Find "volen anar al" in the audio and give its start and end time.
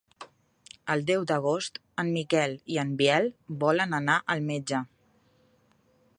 3.65-4.43